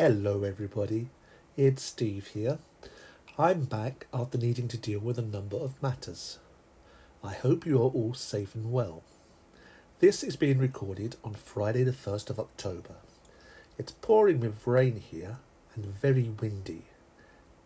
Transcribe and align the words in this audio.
Hello, 0.00 0.44
everybody. 0.44 1.08
It's 1.56 1.82
Steve 1.82 2.28
here. 2.28 2.60
I'm 3.36 3.64
back 3.64 4.06
after 4.14 4.38
needing 4.38 4.68
to 4.68 4.76
deal 4.76 5.00
with 5.00 5.18
a 5.18 5.22
number 5.22 5.56
of 5.56 5.82
matters. 5.82 6.38
I 7.24 7.34
hope 7.34 7.66
you 7.66 7.78
are 7.78 7.90
all 7.90 8.14
safe 8.14 8.54
and 8.54 8.70
well. 8.70 9.02
This 9.98 10.22
is 10.22 10.36
being 10.36 10.58
recorded 10.58 11.16
on 11.24 11.34
Friday, 11.34 11.82
the 11.82 11.90
1st 11.90 12.30
of 12.30 12.38
October. 12.38 12.94
It's 13.76 13.90
pouring 13.90 14.38
with 14.38 14.64
rain 14.68 15.00
here 15.00 15.38
and 15.74 15.84
very 15.86 16.30
windy. 16.40 16.84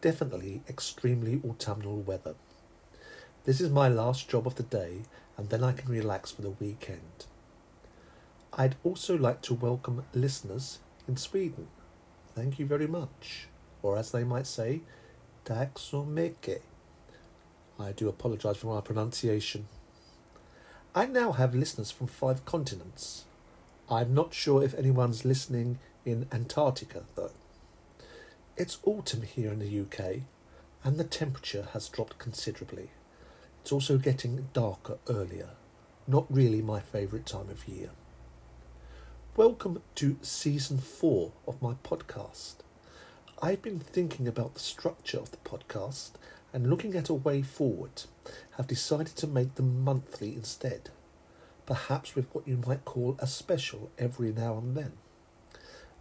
Definitely 0.00 0.62
extremely 0.66 1.38
autumnal 1.46 2.00
weather. 2.00 2.36
This 3.44 3.60
is 3.60 3.68
my 3.68 3.88
last 3.88 4.30
job 4.30 4.46
of 4.46 4.54
the 4.54 4.62
day, 4.62 5.02
and 5.36 5.50
then 5.50 5.62
I 5.62 5.72
can 5.72 5.92
relax 5.92 6.30
for 6.30 6.40
the 6.40 6.56
weekend. 6.58 7.26
I'd 8.54 8.76
also 8.84 9.18
like 9.18 9.42
to 9.42 9.52
welcome 9.52 10.06
listeners 10.14 10.78
in 11.06 11.18
Sweden. 11.18 11.68
Thank 12.34 12.58
you 12.58 12.66
very 12.66 12.86
much. 12.86 13.48
Or 13.82 13.98
as 13.98 14.10
they 14.10 14.24
might 14.24 14.46
say, 14.46 14.80
mycket. 16.06 16.62
I 17.78 17.92
do 17.92 18.08
apologise 18.08 18.58
for 18.58 18.74
my 18.74 18.80
pronunciation. 18.80 19.66
I 20.94 21.06
now 21.06 21.32
have 21.32 21.54
listeners 21.54 21.90
from 21.90 22.06
five 22.06 22.44
continents. 22.44 23.24
I'm 23.90 24.14
not 24.14 24.32
sure 24.32 24.62
if 24.62 24.74
anyone's 24.74 25.24
listening 25.24 25.78
in 26.04 26.26
Antarctica, 26.30 27.04
though. 27.14 27.32
It's 28.56 28.78
autumn 28.84 29.22
here 29.22 29.50
in 29.50 29.58
the 29.58 29.80
UK, 29.80 30.22
and 30.84 30.96
the 30.98 31.04
temperature 31.04 31.68
has 31.72 31.88
dropped 31.88 32.18
considerably. 32.18 32.90
It's 33.62 33.72
also 33.72 33.98
getting 33.98 34.48
darker 34.52 34.98
earlier. 35.08 35.50
Not 36.06 36.26
really 36.28 36.62
my 36.62 36.80
favourite 36.80 37.26
time 37.26 37.48
of 37.48 37.66
year. 37.66 37.90
Welcome 39.34 39.80
to 39.94 40.18
season 40.20 40.76
four 40.76 41.32
of 41.48 41.62
my 41.62 41.72
podcast. 41.82 42.56
I've 43.40 43.62
been 43.62 43.80
thinking 43.80 44.28
about 44.28 44.52
the 44.52 44.60
structure 44.60 45.16
of 45.16 45.30
the 45.30 45.38
podcast 45.38 46.10
and 46.52 46.68
looking 46.68 46.94
at 46.94 47.08
a 47.08 47.14
way 47.14 47.40
forward, 47.40 48.02
have 48.58 48.66
decided 48.66 49.16
to 49.16 49.26
make 49.26 49.54
them 49.54 49.82
monthly 49.82 50.34
instead, 50.34 50.90
perhaps 51.64 52.14
with 52.14 52.26
what 52.34 52.46
you 52.46 52.60
might 52.66 52.84
call 52.84 53.16
a 53.20 53.26
special 53.26 53.90
every 53.98 54.32
now 54.32 54.58
and 54.58 54.76
then. 54.76 54.92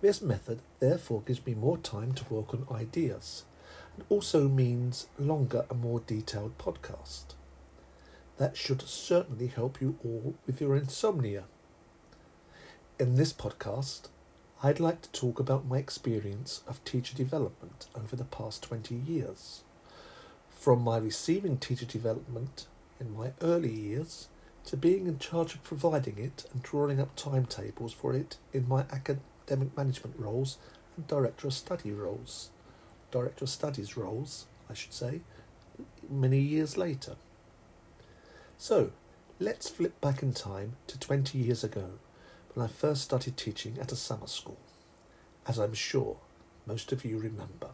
This 0.01 0.21
method 0.21 0.59
therefore 0.81 1.21
gives 1.21 1.45
me 1.45 1.53
more 1.53 1.77
time 1.77 2.11
to 2.15 2.33
work 2.33 2.53
on 2.53 2.67
ideas 2.69 3.45
and 3.95 4.03
also 4.09 4.49
means 4.49 5.07
longer 5.17 5.65
and 5.69 5.79
more 5.79 6.01
detailed 6.01 6.57
podcast. 6.57 7.35
That 8.37 8.57
should 8.57 8.81
certainly 8.81 9.47
help 9.47 9.79
you 9.79 9.97
all 10.03 10.35
with 10.45 10.59
your 10.59 10.75
insomnia. 10.75 11.45
In 13.01 13.15
this 13.15 13.33
podcast, 13.33 14.09
I'd 14.61 14.79
like 14.79 15.01
to 15.01 15.09
talk 15.09 15.39
about 15.39 15.65
my 15.65 15.79
experience 15.79 16.61
of 16.67 16.85
teacher 16.85 17.15
development 17.15 17.87
over 17.95 18.15
the 18.15 18.25
past 18.25 18.61
20 18.61 18.93
years. 18.93 19.63
From 20.51 20.83
my 20.83 20.99
receiving 20.99 21.57
teacher 21.57 21.87
development 21.87 22.67
in 22.99 23.17
my 23.17 23.31
early 23.41 23.73
years 23.73 24.27
to 24.65 24.77
being 24.77 25.07
in 25.07 25.17
charge 25.17 25.55
of 25.55 25.63
providing 25.63 26.19
it 26.19 26.45
and 26.53 26.61
drawing 26.61 26.99
up 26.99 27.15
timetables 27.15 27.91
for 27.91 28.13
it 28.13 28.37
in 28.53 28.67
my 28.67 28.81
academic 28.91 29.75
management 29.75 30.19
roles 30.19 30.59
and 30.95 31.07
director 31.07 31.47
of 31.47 31.55
study 31.55 31.91
roles, 31.91 32.51
director 33.09 33.45
of 33.45 33.49
studies 33.49 33.97
roles, 33.97 34.45
I 34.69 34.75
should 34.75 34.93
say, 34.93 35.21
many 36.07 36.37
years 36.39 36.77
later. 36.77 37.15
So, 38.59 38.91
let's 39.39 39.71
flip 39.71 39.99
back 40.01 40.21
in 40.21 40.33
time 40.33 40.73
to 40.85 40.99
20 40.99 41.39
years 41.39 41.63
ago 41.63 41.93
when 42.53 42.65
I 42.65 42.69
first 42.69 43.03
started 43.03 43.37
teaching 43.37 43.77
at 43.79 43.91
a 43.91 43.95
summer 43.95 44.27
school, 44.27 44.59
as 45.47 45.57
I'm 45.57 45.73
sure 45.73 46.17
most 46.65 46.91
of 46.91 47.05
you 47.05 47.17
remember. 47.17 47.69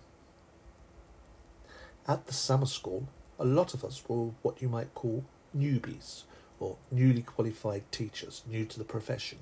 At 2.08 2.28
the 2.28 2.34
summer 2.34 2.68
school, 2.68 3.08
a 3.40 3.46
lot 3.46 3.74
of 3.74 3.84
us 3.84 4.04
were 4.08 4.32
what 4.42 4.62
you 4.62 4.70
might 4.70 4.94
call 4.94 5.26
newbies, 5.56 6.24
or 6.60 6.78
newly 6.92 7.22
qualified 7.22 7.92
teachers, 7.92 8.44
new 8.48 8.66
to 8.66 8.78
the 8.78 8.86
profession. 8.86 9.40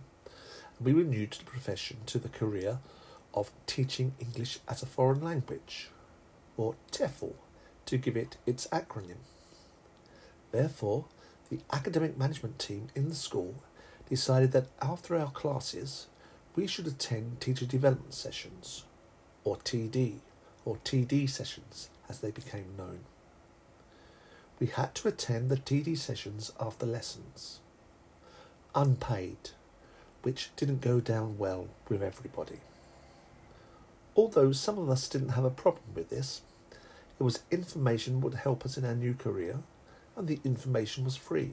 We 0.80 0.94
were 0.94 1.04
new 1.04 1.28
to 1.28 1.40
the 1.40 1.46
profession, 1.46 1.98
to 2.08 2.18
the 2.18 2.30
career 2.30 2.80
of 3.34 3.52
teaching 3.68 4.14
English 4.20 4.60
as 4.68 4.82
a 4.82 4.88
foreign 4.88 5.22
language, 5.22 5.90
or 6.58 6.76
TEFL, 6.92 7.34
to 7.86 7.98
give 7.98 8.18
it 8.18 8.38
its 8.46 8.68
acronym. 8.68 9.20
Therefore, 10.52 11.06
the 11.50 11.60
academic 11.72 12.18
management 12.18 12.58
team 12.58 12.88
in 12.96 13.10
the 13.10 13.16
school 13.16 13.56
decided 14.10 14.52
that 14.52 14.68
after 14.82 15.16
our 15.16 15.32
classes, 15.32 16.08
we 16.56 16.68
should 16.68 16.88
attend 16.88 17.42
teacher 17.42 17.66
development 17.66 18.14
sessions, 18.14 18.84
or 19.44 19.58
TD, 19.58 20.20
or 20.64 20.78
TD 20.84 21.30
sessions 21.30 21.90
as 22.10 22.20
they 22.20 22.32
became 22.32 22.76
known. 22.78 23.00
We 24.60 24.68
had 24.68 24.96
to 24.96 25.08
attend 25.08 25.50
the 25.50 25.58
TD 25.58 25.98
sessions 25.98 26.52
after 26.60 26.86
lessons, 26.86 27.60
unpaid, 28.74 29.50
which 30.22 30.50
didn't 30.56 30.82
go 30.82 31.00
down 31.00 31.38
well 31.38 31.68
with 31.90 32.02
everybody. 32.02 32.60
Although 34.16 34.54
some 34.54 34.78
of 34.78 34.90
us 34.90 35.10
didn't 35.10 35.30
have 35.30 35.44
a 35.44 35.50
problem 35.50 35.94
with 35.94 36.10
this, 36.10 36.42
it 37.20 37.24
was 37.24 37.44
information 37.52 38.22
would 38.22 38.36
help 38.36 38.66
us 38.66 38.78
in 38.78 38.86
our 38.86 38.96
new 38.96 39.14
career, 39.14 39.60
and 40.16 40.28
the 40.28 40.40
information 40.46 41.04
was 41.04 41.18
free. 41.18 41.52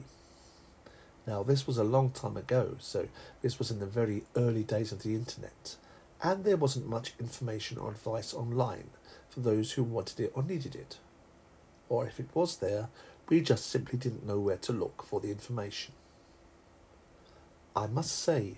Now, 1.25 1.41
this 1.43 1.65
was 1.65 1.77
a 1.77 1.83
long 1.83 2.11
time 2.11 2.35
ago, 2.35 2.75
so 2.79 3.07
this 3.41 3.57
was 3.57 3.71
in 3.71 3.79
the 3.79 3.85
very 3.85 4.23
early 4.35 4.63
days 4.63 4.91
of 4.91 5.03
the 5.03 5.15
internet, 5.15 5.77
and 6.21 6.43
there 6.43 6.57
wasn't 6.57 6.87
much 6.87 7.13
information 7.19 7.77
or 7.77 7.91
advice 7.91 8.33
online 8.33 8.89
for 9.29 9.39
those 9.39 9.73
who 9.73 9.83
wanted 9.83 10.19
it 10.19 10.31
or 10.35 10.43
needed 10.43 10.75
it. 10.75 10.97
Or 11.87 12.05
if 12.05 12.19
it 12.19 12.29
was 12.33 12.57
there, 12.57 12.89
we 13.29 13.41
just 13.41 13.67
simply 13.67 13.97
didn't 13.97 14.25
know 14.25 14.39
where 14.39 14.57
to 14.57 14.73
look 14.73 15.03
for 15.03 15.19
the 15.21 15.31
information. 15.31 15.93
I 17.75 17.87
must 17.87 18.19
say, 18.19 18.55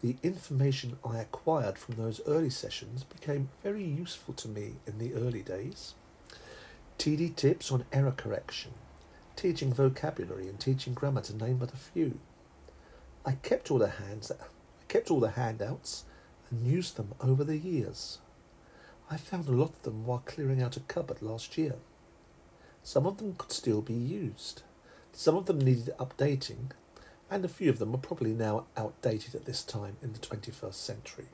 the 0.00 0.16
information 0.22 0.98
I 1.04 1.18
acquired 1.18 1.78
from 1.78 1.96
those 1.96 2.20
early 2.26 2.50
sessions 2.50 3.04
became 3.04 3.50
very 3.62 3.84
useful 3.84 4.34
to 4.34 4.48
me 4.48 4.74
in 4.86 4.98
the 4.98 5.14
early 5.14 5.42
days. 5.42 5.94
TD 6.98 7.34
tips 7.34 7.72
on 7.72 7.84
error 7.92 8.12
correction, 8.12 8.72
teaching 9.38 9.72
vocabulary 9.72 10.48
and 10.48 10.58
teaching 10.58 10.92
grammar 10.94 11.20
to 11.20 11.36
name 11.36 11.58
but 11.58 11.72
a 11.72 11.76
few. 11.76 12.18
I 13.24 13.32
kept 13.32 13.70
all 13.70 13.78
the 13.78 13.86
hands 13.88 14.32
I 14.32 14.84
kept 14.88 15.12
all 15.12 15.20
the 15.20 15.30
handouts 15.30 16.04
and 16.50 16.66
used 16.66 16.96
them 16.96 17.14
over 17.20 17.44
the 17.44 17.56
years. 17.56 18.18
I 19.08 19.16
found 19.16 19.46
a 19.46 19.52
lot 19.52 19.68
of 19.70 19.82
them 19.82 20.04
while 20.04 20.24
clearing 20.26 20.60
out 20.60 20.76
a 20.76 20.80
cupboard 20.80 21.22
last 21.22 21.56
year. 21.56 21.76
Some 22.82 23.06
of 23.06 23.18
them 23.18 23.36
could 23.38 23.52
still 23.52 23.80
be 23.80 23.94
used. 23.94 24.62
Some 25.12 25.36
of 25.36 25.46
them 25.46 25.60
needed 25.60 25.94
updating, 26.00 26.72
and 27.30 27.44
a 27.44 27.48
few 27.48 27.70
of 27.70 27.78
them 27.78 27.94
are 27.94 27.98
probably 27.98 28.32
now 28.32 28.66
outdated 28.76 29.36
at 29.36 29.44
this 29.44 29.62
time 29.62 29.98
in 30.02 30.14
the 30.14 30.18
21st 30.18 30.74
century. 30.74 31.28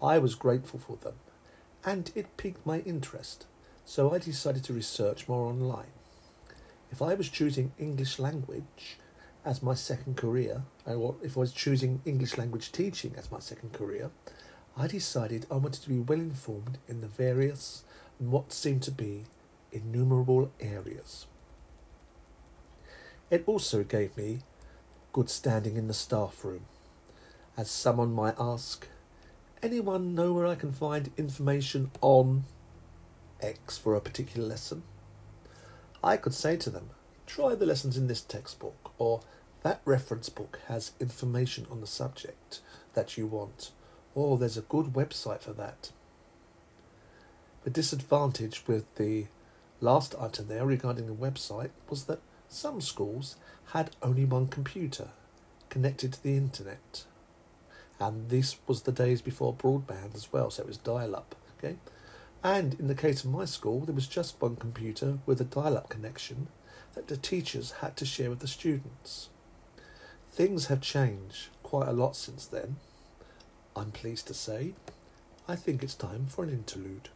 I 0.00 0.18
was 0.18 0.36
grateful 0.36 0.78
for 0.78 0.96
them, 0.96 1.14
and 1.84 2.12
it 2.14 2.36
piqued 2.36 2.64
my 2.64 2.80
interest, 2.80 3.46
so 3.84 4.14
I 4.14 4.18
decided 4.18 4.62
to 4.64 4.72
research 4.72 5.26
more 5.26 5.44
online. 5.46 5.90
If 6.94 7.02
I 7.02 7.14
was 7.14 7.28
choosing 7.28 7.72
English 7.76 8.20
language 8.20 8.98
as 9.44 9.64
my 9.64 9.74
second 9.74 10.16
career, 10.16 10.62
or 10.86 11.16
if 11.24 11.36
I 11.36 11.40
was 11.40 11.52
choosing 11.52 12.00
English 12.04 12.38
language 12.38 12.70
teaching 12.70 13.16
as 13.18 13.32
my 13.32 13.40
second 13.40 13.72
career, 13.72 14.12
I 14.76 14.86
decided 14.86 15.44
I 15.50 15.56
wanted 15.56 15.82
to 15.82 15.88
be 15.88 15.98
well 15.98 16.20
informed 16.20 16.78
in 16.86 17.00
the 17.00 17.08
various 17.08 17.82
and 18.20 18.30
what 18.30 18.52
seemed 18.52 18.84
to 18.84 18.92
be 18.92 19.24
innumerable 19.72 20.52
areas. 20.60 21.26
It 23.28 23.42
also 23.44 23.82
gave 23.82 24.16
me 24.16 24.42
good 25.12 25.28
standing 25.28 25.76
in 25.76 25.88
the 25.88 25.94
staff 25.94 26.44
room, 26.44 26.66
as 27.56 27.68
someone 27.68 28.12
might 28.12 28.36
ask, 28.38 28.86
anyone 29.64 30.14
know 30.14 30.32
where 30.32 30.46
I 30.46 30.54
can 30.54 30.70
find 30.70 31.10
information 31.16 31.90
on 32.00 32.44
X 33.40 33.76
for 33.76 33.96
a 33.96 34.00
particular 34.00 34.46
lesson? 34.46 34.84
I 36.04 36.18
could 36.18 36.34
say 36.34 36.58
to 36.58 36.68
them, 36.68 36.90
try 37.26 37.54
the 37.54 37.64
lessons 37.64 37.96
in 37.96 38.08
this 38.08 38.20
textbook, 38.20 38.92
or 38.98 39.22
that 39.62 39.80
reference 39.86 40.28
book 40.28 40.60
has 40.68 40.92
information 41.00 41.66
on 41.70 41.80
the 41.80 41.86
subject 41.86 42.60
that 42.92 43.16
you 43.16 43.26
want, 43.26 43.70
or 44.14 44.36
there's 44.36 44.58
a 44.58 44.62
good 44.62 44.92
website 44.92 45.40
for 45.40 45.54
that. 45.54 45.92
The 47.64 47.70
disadvantage 47.70 48.64
with 48.66 48.84
the 48.96 49.28
last 49.80 50.14
item 50.20 50.48
there 50.48 50.66
regarding 50.66 51.06
the 51.06 51.14
website 51.14 51.70
was 51.88 52.04
that 52.04 52.20
some 52.50 52.82
schools 52.82 53.36
had 53.72 53.96
only 54.02 54.26
one 54.26 54.48
computer 54.48 55.08
connected 55.70 56.12
to 56.12 56.22
the 56.22 56.36
internet. 56.36 57.04
And 57.98 58.28
this 58.28 58.56
was 58.66 58.82
the 58.82 58.92
days 58.92 59.22
before 59.22 59.54
broadband 59.54 60.14
as 60.14 60.30
well, 60.30 60.50
so 60.50 60.64
it 60.64 60.66
was 60.66 60.76
dial 60.76 61.16
up. 61.16 61.34
Okay? 61.56 61.76
And 62.44 62.78
in 62.78 62.88
the 62.88 62.94
case 62.94 63.24
of 63.24 63.30
my 63.30 63.46
school, 63.46 63.80
there 63.80 63.94
was 63.94 64.06
just 64.06 64.38
one 64.38 64.56
computer 64.56 65.16
with 65.24 65.40
a 65.40 65.44
dial 65.44 65.78
up 65.78 65.88
connection 65.88 66.48
that 66.92 67.08
the 67.08 67.16
teachers 67.16 67.76
had 67.80 67.96
to 67.96 68.04
share 68.04 68.28
with 68.28 68.40
the 68.40 68.46
students. 68.46 69.30
Things 70.30 70.66
have 70.66 70.82
changed 70.82 71.48
quite 71.62 71.88
a 71.88 71.92
lot 71.92 72.14
since 72.14 72.44
then, 72.44 72.76
I'm 73.74 73.92
pleased 73.92 74.26
to 74.26 74.34
say. 74.34 74.74
I 75.48 75.56
think 75.56 75.82
it's 75.82 75.94
time 75.94 76.26
for 76.26 76.44
an 76.44 76.50
interlude. 76.50 77.08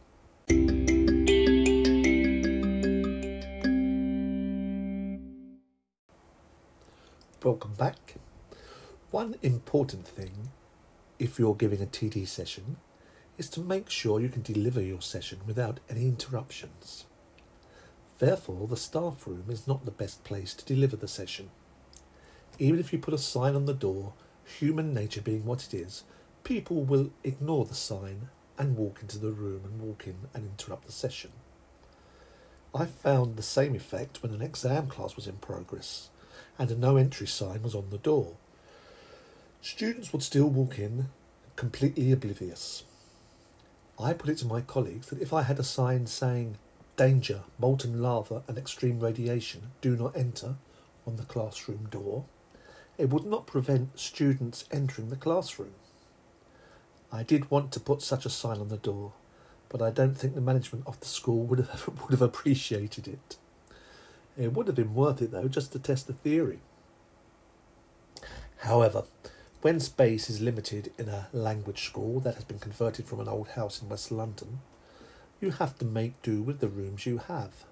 Welcome 7.43 7.75
back. 7.75 8.15
One 9.11 9.35
important 9.43 10.07
thing, 10.07 10.49
if 11.19 11.37
you're 11.37 11.53
giving 11.53 11.83
a 11.83 11.85
TD 11.85 12.27
session, 12.27 12.77
is 13.39 13.49
to 13.49 13.61
make 13.61 13.89
sure 13.89 14.19
you 14.19 14.27
can 14.27 14.41
deliver 14.41 14.81
your 14.81 15.01
session 15.01 15.39
without 15.47 15.79
any 15.89 16.03
interruptions. 16.03 17.05
Therefore, 18.19 18.67
the 18.67 18.75
staff 18.75 19.25
room 19.25 19.45
is 19.47 19.65
not 19.65 19.85
the 19.85 19.91
best 19.91 20.25
place 20.25 20.53
to 20.53 20.65
deliver 20.65 20.97
the 20.97 21.07
session. 21.07 21.49
Even 22.59 22.81
if 22.81 22.91
you 22.91 22.99
put 22.99 23.13
a 23.13 23.17
sign 23.17 23.55
on 23.55 23.65
the 23.65 23.73
door, 23.73 24.11
human 24.43 24.93
nature 24.93 25.21
being 25.21 25.45
what 25.45 25.63
it 25.63 25.73
is, 25.73 26.03
people 26.43 26.83
will 26.83 27.11
ignore 27.23 27.63
the 27.63 27.73
sign 27.73 28.27
and 28.57 28.75
walk 28.75 28.99
into 29.01 29.17
the 29.17 29.31
room 29.31 29.61
and 29.63 29.79
walk 29.79 30.05
in 30.05 30.17
and 30.33 30.45
interrupt 30.45 30.85
the 30.85 30.91
session. 30.91 31.31
I 32.75 32.85
found 32.85 33.37
the 33.37 33.41
same 33.41 33.73
effect 33.73 34.21
when 34.21 34.33
an 34.33 34.41
exam 34.41 34.87
class 34.87 35.15
was 35.15 35.27
in 35.27 35.37
progress 35.37 36.09
and 36.57 36.69
a 36.69 36.75
no 36.75 36.97
entry 36.97 37.25
sign 37.25 37.63
was 37.63 37.73
on 37.73 37.89
the 37.89 37.97
door. 37.97 38.35
Students 39.61 40.11
would 40.11 40.23
still 40.23 40.49
walk 40.49 40.77
in 40.77 41.07
completely 41.55 42.11
oblivious. 42.11 42.83
I 43.99 44.13
put 44.13 44.29
it 44.29 44.37
to 44.37 44.47
my 44.47 44.61
colleagues 44.61 45.07
that 45.07 45.21
if 45.21 45.33
I 45.33 45.41
had 45.41 45.59
a 45.59 45.63
sign 45.63 46.07
saying 46.07 46.57
danger, 46.95 47.41
molten 47.57 48.01
lava, 48.01 48.43
and 48.47 48.57
extreme 48.57 48.99
radiation, 48.99 49.71
do 49.81 49.95
not 49.97 50.15
enter 50.15 50.55
on 51.05 51.17
the 51.17 51.23
classroom 51.23 51.87
door, 51.91 52.25
it 52.97 53.09
would 53.09 53.25
not 53.25 53.47
prevent 53.47 53.99
students 53.99 54.65
entering 54.71 55.09
the 55.09 55.15
classroom. 55.15 55.73
I 57.11 57.23
did 57.23 57.49
want 57.51 57.71
to 57.73 57.79
put 57.79 58.01
such 58.01 58.25
a 58.25 58.29
sign 58.29 58.59
on 58.59 58.69
the 58.69 58.77
door, 58.77 59.13
but 59.67 59.81
I 59.81 59.89
don't 59.89 60.15
think 60.15 60.35
the 60.35 60.41
management 60.41 60.85
of 60.87 60.99
the 60.99 61.05
school 61.05 61.43
would 61.43 61.59
have, 61.59 61.87
would 62.01 62.11
have 62.11 62.21
appreciated 62.21 63.07
it. 63.07 63.37
It 64.37 64.53
would 64.53 64.67
have 64.67 64.75
been 64.75 64.95
worth 64.95 65.21
it 65.21 65.31
though, 65.31 65.47
just 65.47 65.73
to 65.73 65.79
test 65.79 66.07
the 66.07 66.13
theory. 66.13 66.59
However, 68.57 69.03
when 69.61 69.79
space 69.79 70.29
is 70.29 70.39
limited 70.39 70.93
in 70.97 71.09
a 71.09 71.27
language 71.33 71.83
school 71.83 72.21
that 72.21 72.35
has 72.35 72.45
been 72.45 72.59
converted 72.59 73.05
from 73.05 73.19
an 73.19 73.27
old 73.27 73.49
house 73.49 73.81
in 73.81 73.89
West 73.89 74.09
London, 74.09 74.61
you 75.41 75.51
have 75.51 75.77
to 75.77 75.85
make 75.85 76.21
do 76.21 76.41
with 76.41 76.61
the 76.61 76.69
rooms 76.69 77.05
you 77.05 77.17
have. 77.17 77.65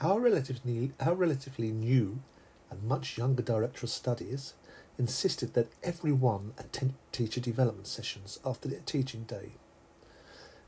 Our 0.00 0.18
relatively, 0.18 0.92
our 0.98 1.14
relatively 1.14 1.72
new 1.72 2.20
and 2.70 2.82
much 2.82 3.18
younger 3.18 3.42
Director 3.42 3.84
of 3.84 3.90
Studies 3.90 4.54
insisted 4.98 5.52
that 5.54 5.68
everyone 5.82 6.54
attend 6.56 6.94
teacher 7.12 7.40
development 7.40 7.86
sessions 7.86 8.38
after 8.44 8.66
their 8.66 8.80
teaching 8.80 9.24
day. 9.24 9.52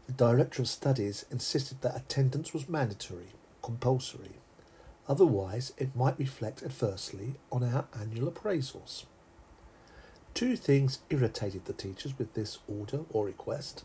The 0.06 0.12
Director 0.12 0.62
of 0.62 0.68
Studies 0.68 1.24
insisted 1.30 1.80
that 1.80 1.96
attendance 1.96 2.52
was 2.52 2.68
mandatory, 2.68 3.32
compulsory. 3.62 4.36
Otherwise, 5.08 5.72
it 5.78 5.96
might 5.96 6.18
reflect 6.18 6.62
adversely 6.62 7.36
on 7.50 7.64
our 7.64 7.86
annual 7.98 8.30
appraisals. 8.30 9.04
Two 10.38 10.54
things 10.54 11.00
irritated 11.10 11.64
the 11.64 11.72
teachers 11.72 12.16
with 12.16 12.34
this 12.34 12.58
order 12.68 13.00
or 13.10 13.26
request. 13.26 13.82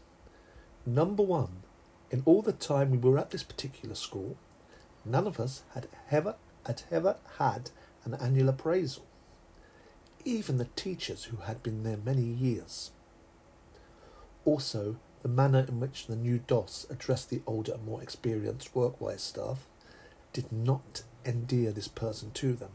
Number 0.85 1.23
one, 1.23 1.63
in 2.11 2.21
all 2.25 2.43
the 2.43 2.53
time 2.53 2.91
we 2.91 2.99
were 2.99 3.17
at 3.17 3.31
this 3.31 3.41
particular 3.41 3.95
school, 3.95 4.37
none 5.03 5.25
of 5.25 5.39
us 5.39 5.63
had 5.73 5.87
ever 6.11 6.35
had 6.67 6.83
ever 6.91 7.15
had 7.39 7.71
an 8.05 8.13
annual 8.13 8.49
appraisal 8.49 9.03
even 10.25 10.59
the 10.59 10.67
teachers 10.75 11.23
who 11.23 11.37
had 11.37 11.63
been 11.63 11.81
there 11.81 11.97
many 11.97 12.21
years. 12.21 12.91
Also, 14.45 14.97
the 15.23 15.27
manner 15.27 15.65
in 15.67 15.79
which 15.79 16.05
the 16.05 16.15
new 16.15 16.37
DOS 16.37 16.85
addressed 16.91 17.31
the 17.31 17.41
older 17.47 17.73
and 17.73 17.83
more 17.83 18.03
experienced 18.03 18.75
workwise 18.75 19.21
staff 19.21 19.65
did 20.33 20.51
not 20.51 21.01
endear 21.25 21.71
this 21.71 21.87
person 21.87 22.29
to 22.35 22.53
them. 22.53 22.73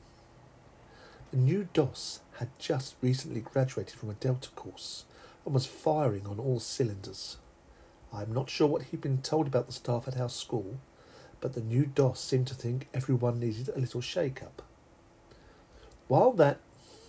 The 1.31 1.37
new 1.37 1.69
DOS 1.75 2.21
had 2.39 2.49
just 2.59 2.95
recently 3.03 3.43
graduated 3.43 3.99
from 3.99 4.09
a 4.09 4.15
Delta 4.15 4.49
course 4.51 5.05
and 5.45 5.53
was 5.53 5.67
firing 5.67 6.27
on 6.27 6.39
all 6.39 6.59
cylinders. 6.59 7.37
I 8.11 8.23
am 8.23 8.33
not 8.33 8.49
sure 8.49 8.67
what 8.67 8.85
he'd 8.85 9.03
been 9.03 9.21
told 9.21 9.47
about 9.47 9.67
the 9.67 9.75
staff 9.75 10.09
at 10.09 10.19
our 10.19 10.31
school, 10.31 10.79
but 11.43 11.53
the 11.53 11.61
new 11.61 11.85
DOS 11.85 12.19
seemed 12.19 12.47
to 12.47 12.55
think 12.55 12.89
everyone 12.95 13.39
needed 13.39 13.69
a 13.69 13.79
little 13.79 14.01
shake 14.01 14.43
up. 14.43 14.63
While 16.07 16.33
that 16.33 16.61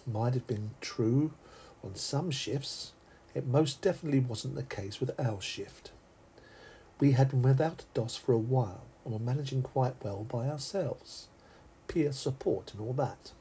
might 0.06 0.34
have 0.34 0.48
been 0.48 0.72
true 0.82 1.32
on 1.82 1.96
some 1.96 2.30
shifts, 2.30 2.92
it 3.34 3.48
most 3.48 3.82
definitely 3.82 4.20
wasn't 4.20 4.56
the 4.56 4.64
case 4.64 5.00
with 5.00 5.18
our 5.18 5.40
shift. 5.40 5.92
We 7.00 7.14
had 7.14 7.30
been 7.30 7.42
without 7.42 7.86
DOS 7.94 8.18
for 8.18 8.34
a 8.34 8.38
while 8.38 8.84
and 9.06 9.14
were 9.14 9.20
managing 9.20 9.62
quite 9.62 10.04
well 10.04 10.26
by 10.26 10.50
ourselves, 10.50 11.30
peer 11.88 12.12
support 12.12 12.74
and 12.74 12.82
all 12.82 12.94
that. 12.94 13.32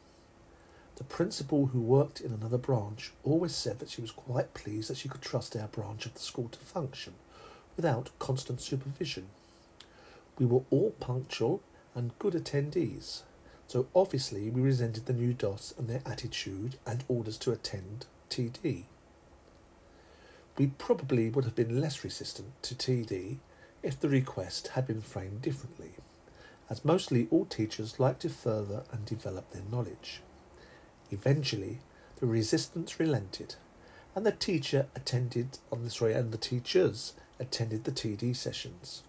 The 0.99 1.05
principal 1.05 1.67
who 1.67 1.81
worked 1.81 2.21
in 2.21 2.33
another 2.33 2.59
branch 2.59 3.13
always 3.23 3.55
said 3.55 3.79
that 3.79 3.89
she 3.89 4.01
was 4.01 4.11
quite 4.11 4.53
pleased 4.53 4.91
that 4.91 4.97
she 4.97 5.09
could 5.09 5.23
trust 5.23 5.55
our 5.55 5.69
branch 5.69 6.07
of 6.07 6.15
the 6.15 6.19
school 6.19 6.49
to 6.49 6.59
function 6.59 7.15
without 7.77 8.11
constant 8.19 8.61
supervision. 8.61 9.29
We 10.41 10.47
were 10.47 10.63
all 10.71 10.91
punctual 10.99 11.63
and 11.95 12.19
good 12.19 12.35
attendees, 12.35 13.23
so 13.69 13.87
obviously 13.95 14.51
we 14.51 14.61
resented 14.61 15.07
the 15.07 15.13
new 15.13 15.33
DOS 15.35 15.73
and 15.79 15.87
their 15.87 16.03
attitude 16.05 16.79
and 16.85 17.05
orders 17.07 17.39
to 17.39 17.53
attend 17.53 18.07
TD. 18.29 18.83
We 20.57 20.67
probably 20.79 21.31
would 21.31 21.45
have 21.45 21.55
been 21.55 21.81
less 21.81 22.03
resistant 22.03 22.61
to 22.63 22.75
TD 22.75 23.39
if 23.85 24.01
the 24.01 24.09
request 24.09 24.69
had 24.69 24.89
been 24.89 25.03
framed 25.03 25.43
differently, 25.43 25.93
as 26.69 26.85
mostly 26.85 27.29
all 27.31 27.45
teachers 27.45 28.01
like 28.01 28.19
to 28.19 28.29
further 28.29 28.83
and 28.91 29.07
develop 29.07 29.53
their 29.53 29.63
knowledge. 29.71 30.23
Eventually, 31.11 31.81
the 32.17 32.27
resistance 32.27 32.99
relented, 32.99 33.55
and 34.15 34.27
the 34.27 34.33
teacher 34.33 34.87
attended 34.95 35.59
on 35.73 35.85
this 35.85 36.01
way, 36.01 36.13
and 36.13 36.33
the 36.33 36.39
teachers 36.39 37.15
attended 37.39 37.85
the 37.85 37.93
TD 37.93 38.35
sessions. 38.35 39.03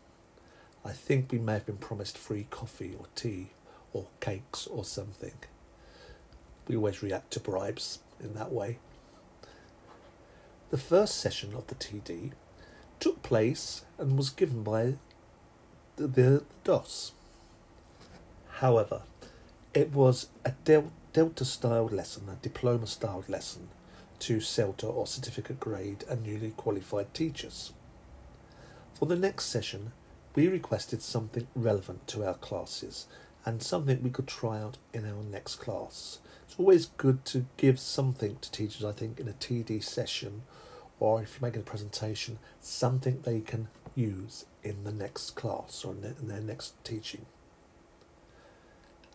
I 0.85 0.91
think 0.91 1.31
we 1.31 1.39
may 1.39 1.53
have 1.53 1.65
been 1.65 1.77
promised 1.77 2.17
free 2.17 2.47
coffee 2.49 2.95
or 2.97 3.07
tea 3.15 3.47
or 3.91 4.07
cakes 4.19 4.67
or 4.67 4.85
something. 4.85 5.33
We 6.67 6.75
always 6.75 7.03
react 7.03 7.31
to 7.31 7.39
bribes 7.39 7.99
in 8.19 8.33
that 8.35 8.51
way. 8.51 8.77
The 10.69 10.77
first 10.77 11.17
session 11.17 11.53
of 11.55 11.67
the 11.67 11.75
TD 11.75 12.31
took 12.99 13.23
place 13.23 13.83
and 13.97 14.15
was 14.17 14.29
given 14.29 14.63
by 14.63 14.95
the, 15.95 16.07
the 16.07 16.43
DOS. 16.63 17.13
However, 18.59 19.01
it 19.79 19.93
was 19.93 20.27
a 20.43 20.51
del- 20.65 20.91
Delta 21.13 21.45
styled 21.45 21.93
lesson, 21.93 22.27
a 22.27 22.35
diploma 22.35 22.85
styled 22.85 23.29
lesson 23.29 23.69
to 24.19 24.41
CELTA 24.41 24.85
or 24.85 25.07
certificate 25.07 25.57
grade 25.57 26.03
and 26.09 26.21
newly 26.21 26.51
qualified 26.51 27.13
teachers. 27.13 27.71
For 28.93 29.05
the 29.05 29.15
next 29.15 29.45
session, 29.45 29.93
we 30.35 30.49
requested 30.49 31.01
something 31.01 31.47
relevant 31.55 32.07
to 32.07 32.25
our 32.25 32.33
classes 32.33 33.07
and 33.45 33.63
something 33.63 34.03
we 34.03 34.09
could 34.09 34.27
try 34.27 34.59
out 34.59 34.77
in 34.93 35.05
our 35.05 35.23
next 35.23 35.55
class. 35.55 36.19
It's 36.43 36.59
always 36.59 36.87
good 36.97 37.23
to 37.25 37.45
give 37.55 37.79
something 37.79 38.37
to 38.41 38.51
teachers, 38.51 38.83
I 38.83 38.91
think, 38.91 39.17
in 39.17 39.29
a 39.29 39.33
TD 39.33 39.81
session 39.81 40.41
or 40.99 41.21
if 41.21 41.35
you're 41.35 41.47
making 41.47 41.61
a 41.61 41.63
presentation, 41.63 42.37
something 42.59 43.21
they 43.21 43.39
can 43.39 43.69
use 43.95 44.43
in 44.61 44.83
the 44.83 44.91
next 44.91 45.37
class 45.37 45.85
or 45.85 45.93
in 45.93 46.27
their 46.27 46.41
next 46.41 46.73
teaching. 46.83 47.25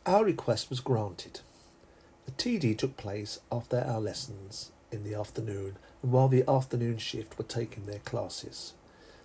Our 0.06 0.24
request 0.24 0.68
was 0.68 0.80
granted. 0.80 1.40
The 2.26 2.32
TD 2.32 2.76
took 2.76 2.98
place 2.98 3.40
after 3.50 3.80
our 3.80 4.00
lessons 4.00 4.70
in 4.92 5.02
the 5.02 5.14
afternoon 5.14 5.76
and 6.02 6.12
while 6.12 6.28
the 6.28 6.44
afternoon 6.46 6.98
shift 6.98 7.38
were 7.38 7.44
taking 7.44 7.86
their 7.86 8.00
classes. 8.00 8.74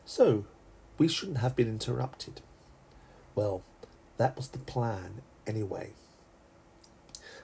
So, 0.05 0.45
we 0.97 1.09
shouldn't 1.09 1.39
have 1.39 1.55
been 1.55 1.67
interrupted. 1.67 2.39
Well, 3.35 3.61
that 4.17 4.37
was 4.37 4.49
the 4.49 4.59
plan 4.59 5.21
anyway. 5.45 5.91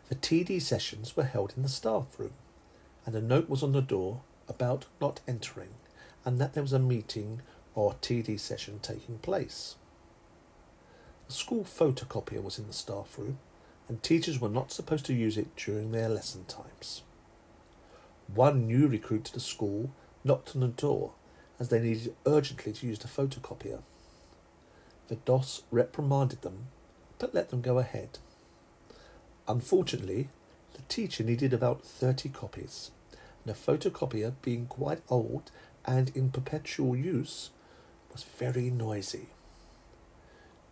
The 0.07 0.15
TD 0.15 0.61
sessions 0.61 1.17
were 1.17 1.23
held 1.23 1.53
in 1.57 1.63
the 1.63 1.69
staff 1.69 2.17
room, 2.17 2.33
and 3.05 3.15
a 3.15 3.21
note 3.21 3.49
was 3.49 3.63
on 3.63 3.73
the 3.73 3.81
door 3.81 4.21
about 4.47 4.85
not 5.01 5.19
entering 5.27 5.73
and 6.23 6.39
that 6.39 6.53
there 6.53 6.63
was 6.63 6.73
a 6.73 6.79
meeting 6.79 7.41
or 7.73 7.95
TD 8.01 8.39
session 8.39 8.79
taking 8.81 9.17
place. 9.17 9.75
The 11.27 11.33
school 11.33 11.63
photocopier 11.63 12.43
was 12.43 12.59
in 12.59 12.67
the 12.67 12.73
staff 12.73 13.17
room, 13.17 13.39
and 13.87 14.01
teachers 14.01 14.39
were 14.39 14.49
not 14.49 14.71
supposed 14.71 15.05
to 15.05 15.13
use 15.13 15.37
it 15.37 15.55
during 15.55 15.91
their 15.91 16.09
lesson 16.09 16.45
times. 16.45 17.01
One 18.33 18.67
new 18.67 18.87
recruit 18.87 19.25
to 19.25 19.33
the 19.33 19.39
school 19.39 19.91
knocked 20.23 20.55
on 20.55 20.61
the 20.61 20.67
door 20.67 21.13
as 21.59 21.69
they 21.69 21.79
needed 21.79 22.15
urgently 22.25 22.73
to 22.73 22.87
use 22.87 22.99
the 22.99 23.07
photocopier. 23.07 23.81
The 25.07 25.15
DOS 25.15 25.63
reprimanded 25.71 26.41
them, 26.41 26.67
but 27.19 27.33
let 27.33 27.49
them 27.49 27.61
go 27.61 27.77
ahead. 27.79 28.19
Unfortunately, 29.47 30.29
the 30.73 30.81
teacher 30.89 31.23
needed 31.23 31.53
about 31.53 31.83
30 31.83 32.29
copies, 32.29 32.91
and 33.11 33.53
the 33.53 33.57
photocopier, 33.57 34.33
being 34.41 34.65
quite 34.65 35.01
old, 35.09 35.51
and 35.85 36.11
in 36.15 36.31
perpetual 36.31 36.95
use 36.95 37.51
was 38.11 38.23
very 38.23 38.69
noisy. 38.69 39.27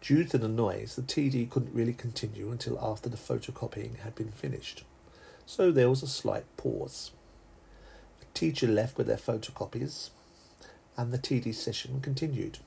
Due 0.04 0.26
to 0.26 0.38
the 0.38 0.50
noise, 0.50 0.98
the 0.98 1.02
TD 1.02 1.50
couldn't 1.50 1.74
really 1.74 1.94
continue 1.94 2.52
until 2.52 2.78
after 2.78 3.08
the 3.08 3.16
photocopying 3.16 4.00
had 4.00 4.14
been 4.14 4.34
finished, 4.34 4.84
so 5.46 5.72
there 5.72 5.90
was 5.90 6.04
a 6.04 6.08
slight 6.08 6.44
pause. 6.58 7.12
The 8.20 8.26
teacher 8.34 8.68
left 8.68 8.98
with 8.98 9.08
their 9.08 9.16
photocopies, 9.16 10.10
and 10.98 11.14
the 11.14 11.18
TD 11.18 11.56
session 11.56 12.02
continued. 12.02 12.58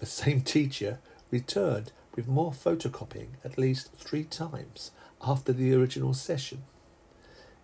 The 0.00 0.06
same 0.06 0.40
teacher 0.40 0.98
returned 1.30 1.92
with 2.16 2.26
more 2.26 2.50
photocopying 2.50 3.36
at 3.44 3.56
least 3.56 3.92
three 3.92 4.24
times 4.24 4.90
after 5.22 5.52
the 5.52 5.72
original 5.74 6.12
session. 6.12 6.64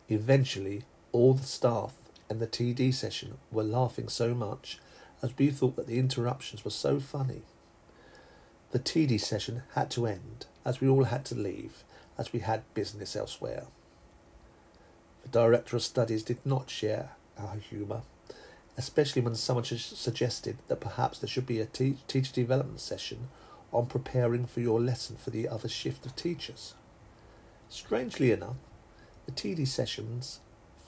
Eventually, 0.09 0.85
all 1.11 1.35
the 1.35 1.43
staff 1.43 1.95
and 2.31 2.39
the 2.39 2.47
TD 2.47 2.95
session 2.95 3.39
were 3.51 3.65
laughing 3.65 4.09
so 4.09 4.37
much 4.37 4.79
as 5.21 5.37
we 5.37 5.51
thought 5.51 5.75
that 5.75 5.89
the 5.89 5.99
interruptions 5.99 6.65
were 6.65 6.71
so 6.71 7.01
funny. 7.01 7.43
The 8.73 8.79
TD 8.79 9.21
session 9.21 9.65
had 9.75 9.91
to 9.91 10.07
end 10.07 10.47
as 10.65 10.81
we 10.81 10.89
all 10.89 11.05
had 11.05 11.27
to 11.27 11.35
leave 11.35 11.85
as 12.17 12.33
we 12.33 12.41
had 12.41 12.63
business 12.73 13.15
elsewhere. 13.15 13.65
The 15.23 15.29
Director 15.29 15.77
of 15.77 15.83
Studies 15.83 16.23
did 16.23 16.39
not 16.47 16.71
share 16.71 17.11
our 17.39 17.57
humour, 17.57 18.01
especially 18.79 19.21
when 19.21 19.35
someone 19.35 19.65
suggested 19.65 20.57
that 20.69 20.81
perhaps 20.81 21.19
there 21.19 21.29
should 21.29 21.47
be 21.47 21.61
a 21.61 21.67
te- 21.67 21.99
teacher 22.09 22.33
development 22.33 22.81
session 22.81 23.29
on 23.75 23.87
preparing 23.87 24.47
for 24.47 24.61
your 24.61 24.81
lesson 24.81 25.17
for 25.17 25.29
the 25.29 25.49
other 25.49 25.69
shift 25.69 26.07
of 26.07 26.17
teachers. 26.17 26.73
Strangely 27.69 28.33
enough, 28.33 28.57
the 29.27 29.33
TD 29.33 29.69
sessions 29.69 30.41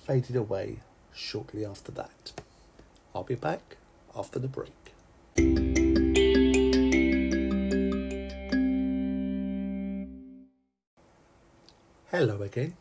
faded 0.07 0.37
away 0.37 0.81
shortly 1.15 1.67
after 1.67 1.93
that. 1.93 2.33
I'll 3.15 3.25
be 3.25 3.35
back 3.35 3.77
after 4.17 4.39
the 4.39 4.49
break. 4.49 5.84
Hello 12.17 12.43
again. 12.43 12.77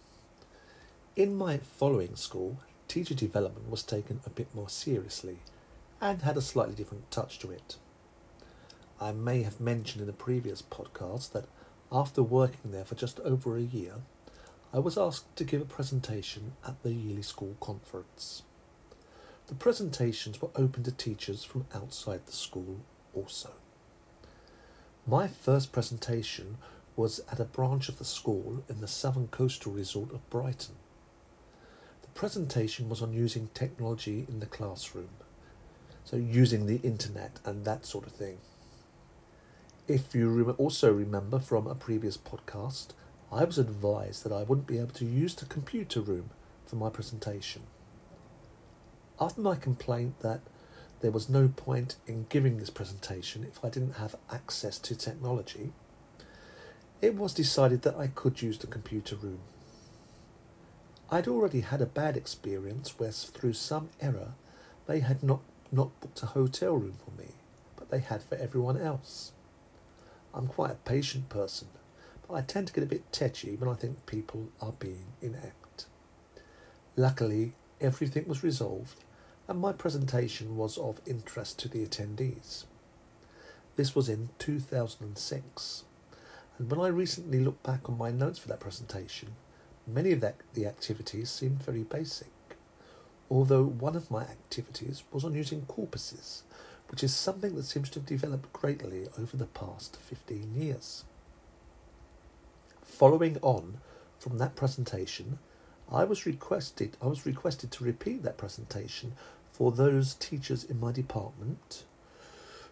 In 1.16 1.36
my 1.36 1.58
following 1.58 2.16
school, 2.16 2.60
teacher 2.88 3.16
development 3.16 3.68
was 3.68 3.82
taken 3.82 4.20
a 4.28 4.30
bit 4.30 4.54
more 4.54 4.70
seriously 4.70 5.40
and 6.00 6.22
had 6.22 6.38
a 6.38 6.40
slightly 6.40 6.76
different 6.76 7.10
touch 7.10 7.40
to 7.40 7.50
it. 7.50 7.78
I 9.02 9.12
may 9.12 9.42
have 9.42 9.60
mentioned 9.60 10.04
in 10.04 10.10
a 10.10 10.14
previous 10.14 10.62
podcast 10.62 11.32
that 11.32 11.48
after 11.92 12.22
working 12.22 12.72
there 12.72 12.86
for 12.86 12.94
just 12.94 13.20
over 13.22 13.58
a 13.58 13.62
year, 13.62 13.96
I 14.72 14.78
was 14.78 15.00
asked 15.00 15.36
to 15.38 15.44
give 15.44 15.64
a 15.64 15.66
presentation 15.66 16.52
at 16.64 16.84
the 16.84 16.94
yearly 16.94 17.24
school 17.24 17.56
conference. 17.60 18.44
The 19.48 19.56
presentations 19.56 20.44
were 20.44 20.52
open 20.56 20.84
to 20.84 20.92
teachers 20.92 21.44
from 21.44 21.66
outside 21.74 22.28
the 22.28 22.34
school 22.34 22.82
also. 23.16 23.50
My 25.08 25.28
first 25.28 25.72
presentation 25.72 26.60
was 26.96 27.22
at 27.32 27.40
a 27.40 27.46
branch 27.46 27.90
of 27.90 27.98
the 27.98 28.06
school 28.06 28.64
in 28.70 28.82
the 28.82 28.88
southern 28.88 29.28
coastal 29.28 29.72
resort 29.72 30.12
of 30.12 30.30
Brighton. 30.30 30.76
The 32.02 32.08
presentation 32.10 32.90
was 32.90 33.02
on 33.02 33.14
using 33.14 33.50
technology 33.54 34.26
in 34.30 34.40
the 34.40 34.46
classroom, 34.46 35.10
so 36.04 36.18
using 36.18 36.66
the 36.66 36.78
internet 36.78 37.40
and 37.46 37.66
that 37.66 37.86
sort 37.86 38.06
of 38.06 38.14
thing. 38.14 38.38
If 39.88 40.16
you 40.16 40.52
also 40.58 40.94
remember 40.94 41.40
from 41.40 41.68
a 41.68 41.76
previous 41.76 42.18
podcast, 42.18 42.90
I 43.32 43.44
was 43.44 43.58
advised 43.58 44.24
that 44.24 44.32
I 44.32 44.44
wouldn't 44.44 44.68
be 44.68 44.78
able 44.78 44.94
to 44.94 45.06
use 45.06 45.36
the 45.36 45.46
computer 45.46 46.02
room 46.02 46.30
for 46.66 46.76
my 46.76 46.90
presentation. 46.90 47.64
After 49.20 49.42
my 49.42 49.56
complaint 49.56 50.20
that 50.20 50.42
there 51.02 51.12
was 51.12 51.30
no 51.30 51.48
point 51.50 51.98
in 52.08 52.28
giving 52.30 52.58
this 52.58 52.70
presentation 52.70 53.44
if 53.44 53.64
I 53.64 53.70
didn't 53.70 53.96
have 53.96 54.16
access 54.32 54.80
to 54.80 54.96
technology, 54.96 55.74
it 57.04 57.18
was 57.18 57.34
decided 57.34 57.82
that 57.82 57.98
I 57.98 58.08
could 58.08 58.42
use 58.42 58.58
the 58.58 58.66
computer 58.66 59.18
room. 59.18 59.42
I'd 61.12 61.28
already 61.28 61.60
had 61.60 61.82
a 61.82 61.86
bad 61.86 62.16
experience 62.16 62.98
where, 62.98 63.12
through 63.12 63.54
some 63.54 63.90
error, 64.00 64.36
they 64.88 65.02
had 65.02 65.22
not, 65.22 65.42
not 65.70 66.00
booked 66.00 66.24
a 66.24 66.28
hotel 66.28 66.76
room 66.76 66.96
for 67.04 67.12
me, 67.22 67.32
but 67.76 67.92
they 67.92 68.00
had 68.00 68.24
for 68.24 68.36
everyone 68.36 68.80
else. 68.80 69.34
I'm 70.34 70.48
quite 70.48 70.72
a 70.72 70.76
patient 70.76 71.28
person, 71.28 71.68
but 72.26 72.36
I 72.36 72.42
tend 72.42 72.68
to 72.68 72.74
get 72.74 72.86
a 72.86 72.88
bit 72.88 73.12
tetchy 73.12 73.58
when 73.58 73.70
I 73.70 73.74
think 73.74 74.06
people 74.06 74.48
are 74.62 74.72
being 74.72 75.08
inept. 75.22 75.88
Luckily, 76.96 77.52
everything 77.82 78.30
was 78.30 78.46
resolved, 78.46 79.04
and 79.50 79.60
my 79.60 79.74
presentation 79.74 80.56
was 80.56 80.78
of 80.78 81.02
interest 81.06 81.60
to 81.60 81.68
the 81.68 81.86
attendees. 81.86 82.64
This 83.76 83.94
was 83.94 84.08
in 84.08 84.30
2006, 84.40 85.84
and 86.58 86.70
when 86.70 86.80
I 86.80 86.88
recently 86.88 87.40
looked 87.40 87.64
back 87.64 87.90
on 87.90 87.98
my 87.98 88.12
notes 88.12 88.40
for 88.40 88.48
that 88.50 88.60
presentation, 88.60 89.30
many 89.88 90.12
of 90.12 90.22
that, 90.22 90.36
the 90.54 90.68
activities 90.68 91.30
seemed 91.30 91.64
very 91.64 91.84
basic, 91.84 92.28
although 93.30 93.64
one 93.64 93.96
of 93.96 94.12
my 94.12 94.22
activities 94.22 95.04
was 95.12 95.24
on 95.24 95.34
using 95.34 95.64
corpuses, 95.64 96.44
which 96.90 97.04
is 97.04 97.14
something 97.16 97.56
that 97.56 97.64
seems 97.64 97.90
to 97.90 98.00
have 98.00 98.06
developed 98.06 98.54
greatly 98.54 99.08
over 99.18 99.36
the 99.36 99.48
past 99.48 99.98
15 99.98 100.54
years. 100.56 101.04
Following 102.84 103.40
on 103.42 103.80
from 104.20 104.38
that 104.38 104.56
presentation, 104.56 105.40
I 105.92 106.04
was 106.04 106.26
requested 106.26 106.96
I 107.02 107.08
was 107.08 107.26
requested 107.26 107.72
to 107.72 107.84
repeat 107.84 108.24
that 108.24 108.38
presentation 108.38 109.14
for 109.52 109.72
those 109.72 110.14
teachers 110.14 110.64
in 110.64 110.80
my 110.80 110.92
department 110.92 111.84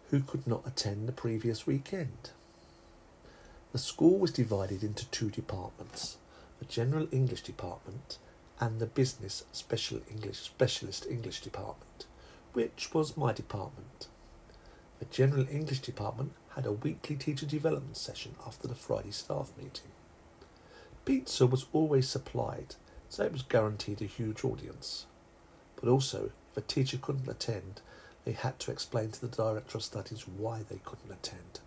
who 0.09 0.21
could 0.21 0.45
not 0.47 0.65
attend 0.65 1.07
the 1.07 1.13
previous 1.13 1.65
weekend. 1.65 2.31
The 3.71 3.77
school 3.77 4.19
was 4.19 4.31
divided 4.31 4.83
into 4.83 5.05
two 5.05 5.29
departments, 5.29 6.17
the 6.59 6.65
general 6.65 7.07
English 7.09 7.43
department 7.43 8.17
and 8.59 8.81
the 8.81 8.85
business 8.85 9.45
special 9.53 10.01
English 10.09 10.39
specialist 10.39 11.07
English 11.09 11.39
department, 11.39 12.05
which 12.51 12.93
was 12.93 13.15
my 13.15 13.31
department. 13.31 14.07
The 14.99 15.05
general 15.05 15.47
English 15.49 15.79
department 15.79 16.33
had 16.55 16.65
a 16.65 16.73
weekly 16.73 17.15
teacher 17.15 17.45
development 17.45 17.95
session 17.95 18.35
after 18.45 18.67
the 18.67 18.75
Friday 18.75 19.11
staff 19.11 19.51
meeting. 19.57 19.91
Pizza 21.05 21.47
was 21.47 21.67
always 21.71 22.09
supplied, 22.09 22.75
so 23.07 23.23
it 23.23 23.31
was 23.31 23.41
guaranteed 23.41 24.01
a 24.01 24.05
huge 24.05 24.43
audience. 24.43 25.05
But 25.77 25.87
also, 25.87 26.31
if 26.51 26.57
a 26.57 26.61
teacher 26.61 26.97
couldn't 26.97 27.29
attend, 27.29 27.79
they 28.25 28.33
had 28.33 28.59
to 28.59 28.71
explain 28.71 29.11
to 29.11 29.21
the 29.21 29.35
Director 29.35 29.77
of 29.77 29.83
Studies 29.83 30.27
why 30.27 30.61
they 30.61 30.81
couldn't 30.83 31.11
attend. 31.11 31.61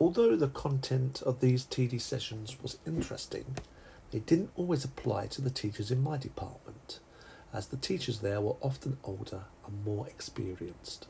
Although 0.00 0.36
the 0.36 0.48
content 0.48 1.22
of 1.22 1.40
these 1.40 1.64
TD 1.64 2.00
sessions 2.00 2.56
was 2.60 2.78
interesting, 2.86 3.56
they 4.10 4.18
didn't 4.18 4.50
always 4.56 4.84
apply 4.84 5.26
to 5.28 5.40
the 5.40 5.50
teachers 5.50 5.90
in 5.90 6.02
my 6.02 6.16
department, 6.16 6.98
as 7.52 7.68
the 7.68 7.76
teachers 7.76 8.20
there 8.20 8.40
were 8.40 8.56
often 8.60 8.98
older 9.04 9.44
and 9.66 9.84
more 9.84 10.06
experienced. 10.08 11.06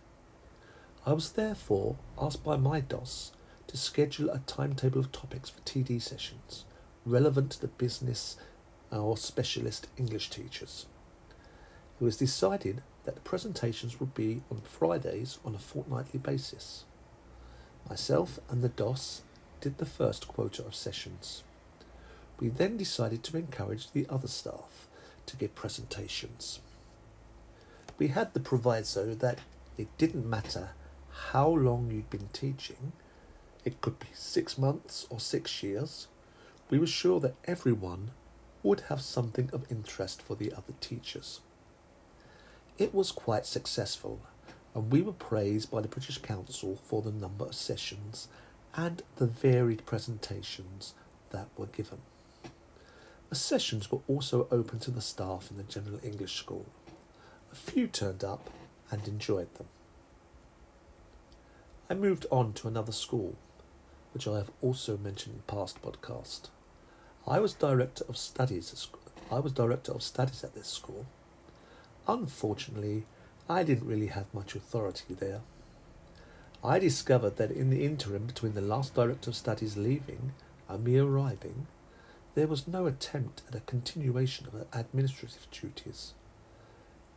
I 1.07 1.13
was 1.13 1.33
therefore 1.33 1.97
asked 2.19 2.45
by 2.45 2.57
my 2.57 2.81
DOS 2.81 3.33
to 3.69 3.77
schedule 3.77 4.31
a 4.31 4.39
timetable 4.41 5.01
of 5.01 5.13
topics 5.13 5.49
for 5.51 5.61
TD 5.63 6.01
sessions 6.01 6.65
relevant 7.07 7.53
to 7.53 7.61
the 7.61 7.69
business 7.69 8.37
or 8.91 9.17
specialist 9.17 9.89
English 9.97 10.31
teachers. 10.31 10.87
It 12.01 12.05
was 12.05 12.17
decided 12.17 12.83
that 13.05 13.15
the 13.15 13.21
presentations 13.21 14.01
would 14.01 14.15
be 14.15 14.43
on 14.51 14.61
Fridays 14.63 15.39
on 15.45 15.55
a 15.55 15.59
fortnightly 15.59 16.19
basis. 16.19 16.85
Myself 17.89 18.39
and 18.49 18.63
the 18.63 18.69
DOS 18.69 19.23
did 19.61 19.79
the 19.79 19.87
first 19.87 20.27
quota 20.27 20.65
of 20.65 20.75
sessions. 20.75 21.45
We 22.41 22.49
then 22.49 22.77
decided 22.77 23.23
to 23.25 23.37
encourage 23.37 23.93
the 23.93 24.07
other 24.09 24.29
staff 24.29 24.89
to 25.27 25.37
give 25.37 25.55
presentations. 25.55 26.61
We 27.99 28.09
had 28.09 28.35
the 28.35 28.41
proviso 28.41 29.15
that 29.15 29.39
it 29.77 29.89
didn't 29.99 30.29
matter 30.29 30.71
how 31.31 31.49
long 31.49 31.91
you'd 31.91 32.11
been 32.11 32.29
teaching, 32.33 32.93
it 33.65 33.81
could 33.81 33.99
be 33.99 34.09
six 34.13 34.59
months 34.59 35.07
or 35.11 35.21
six 35.21 35.63
years, 35.63 36.09
we 36.71 36.79
were 36.79 36.87
sure 36.87 37.21
that 37.21 37.37
everyone 37.45 38.11
would 38.63 38.81
have 38.89 39.01
something 39.01 39.51
of 39.53 39.71
interest 39.71 40.21
for 40.21 40.35
the 40.35 40.53
other 40.53 40.75
teachers. 40.81 41.41
It 42.79 42.95
was 42.95 43.13
quite 43.13 43.47
successful, 43.47 44.21
and 44.75 44.93
we 44.93 45.03
were 45.03 45.13
praised 45.13 45.71
by 45.71 45.81
the 45.81 45.89
British 45.89 46.19
Council 46.19 46.79
for 46.85 47.03
the 47.03 47.13
number 47.13 47.45
of 47.45 47.55
sessions 47.55 48.29
and 48.75 49.03
the 49.17 49.27
varied 49.27 49.87
presentations 49.87 50.95
that 51.31 51.49
were 51.57 51.67
given. 51.67 51.99
The 53.31 53.37
sessions 53.37 53.91
were 53.91 54.01
also 54.09 54.49
open 54.51 54.81
to 54.81 54.91
the 54.91 55.01
staff 55.01 55.51
in 55.51 55.57
the 55.57 55.63
General 55.63 56.01
English 56.03 56.35
School. 56.35 56.67
A 57.53 57.57
few 57.57 57.87
turned 57.87 58.25
up 58.25 58.51
and 58.91 59.07
enjoyed 59.07 59.55
them. 59.55 59.67
I 61.89 61.95
moved 61.95 62.27
on 62.31 62.53
to 62.55 62.69
another 62.69 62.93
school 62.93 63.37
which 64.15 64.29
I 64.29 64.37
have 64.37 64.51
also 64.63 64.97
mentioned 64.97 65.35
in 65.35 65.43
past 65.43 65.83
podcast. 65.83 66.49
I 67.27 67.41
was 67.41 67.53
director 67.53 68.05
of 68.09 68.17
studies. 68.17 68.89
I 69.31 69.41
was 69.41 69.53
director 69.53 69.91
of 69.91 70.05
studies 70.05 70.45
at 70.45 70.55
this 70.55 70.69
school. 70.69 71.07
Unfortunately, 72.07 73.07
I 73.49 73.63
didn't 73.63 73.87
really 73.87 74.07
have 74.07 74.33
much 74.33 74.55
authority 74.55 75.13
there. 75.13 75.43
I 76.63 76.79
discovered 76.79 77.37
that 77.37 77.51
in 77.51 77.69
the 77.69 77.85
interim 77.85 78.25
between 78.25 78.55
the 78.55 78.63
last 78.63 78.95
Director 78.95 79.29
of 79.31 79.37
Studies 79.37 79.77
leaving 79.77 80.33
and 80.67 80.83
me 80.83 80.97
arriving, 80.97 81.67
there 82.35 82.47
was 82.47 82.67
no 82.67 82.87
attempt 82.87 83.43
at 83.47 83.55
a 83.55 83.61
continuation 83.61 84.47
of 84.47 84.65
administrative 84.73 85.47
duties. 85.51 86.15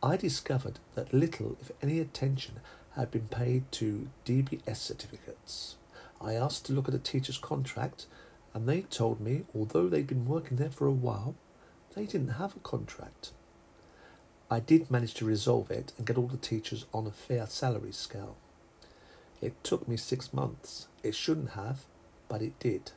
I 0.02 0.18
discovered 0.18 0.78
that 0.94 1.14
little, 1.14 1.56
if 1.62 1.72
any, 1.80 1.98
attention 1.98 2.60
had 2.94 3.10
been 3.10 3.28
paid 3.28 3.72
to 3.72 4.10
DBS 4.26 4.76
certificates. 4.76 5.76
I 6.20 6.34
asked 6.34 6.66
to 6.66 6.74
look 6.74 6.88
at 6.88 6.94
a 6.94 6.98
teacher's 6.98 7.38
contract, 7.38 8.04
and 8.52 8.68
they 8.68 8.82
told 8.82 9.18
me, 9.18 9.44
although 9.54 9.88
they'd 9.88 10.06
been 10.06 10.26
working 10.26 10.58
there 10.58 10.70
for 10.70 10.86
a 10.86 10.92
while, 10.92 11.36
they 11.94 12.04
didn't 12.04 12.36
have 12.36 12.54
a 12.54 12.60
contract. 12.60 13.32
I 14.50 14.60
did 14.60 14.90
manage 14.90 15.14
to 15.14 15.26
resolve 15.26 15.70
it 15.70 15.92
and 15.98 16.06
get 16.06 16.16
all 16.16 16.26
the 16.26 16.38
teachers 16.38 16.86
on 16.94 17.06
a 17.06 17.10
fair 17.10 17.46
salary 17.46 17.92
scale. 17.92 18.36
It 19.42 19.62
took 19.62 19.86
me 19.86 19.96
six 19.96 20.32
months. 20.32 20.88
It 21.02 21.14
shouldn't 21.14 21.50
have, 21.50 21.80
but 22.28 22.40
it 22.40 22.58
did. 22.58 22.92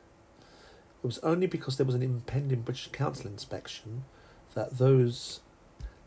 It 1.03 1.08
was 1.08 1.20
only 1.20 1.48
because 1.48 1.77
there 1.77 1.86
was 1.86 1.96
an 1.96 2.03
impending 2.03 2.62
British 2.62 2.89
Council 2.91 3.27
inspection 3.27 4.05
that 4.53 4.77
those, 4.77 5.41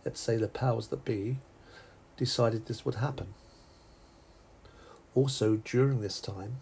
let's 0.05 0.21
say 0.21 0.37
the 0.37 0.49
powers 0.49 0.89
that 0.89 1.05
be, 1.05 1.39
decided 2.17 2.67
this 2.67 2.85
would 2.85 2.97
happen. 2.97 3.35
Also, 5.15 5.57
during 5.57 6.01
this 6.01 6.21
time, 6.21 6.57